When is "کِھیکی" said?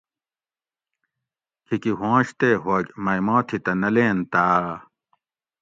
1.65-1.91